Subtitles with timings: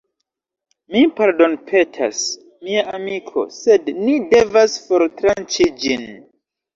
[0.93, 2.21] Mi pardonpetas,
[2.67, 6.07] mia amiko sed ni devas fortranĉi ĝin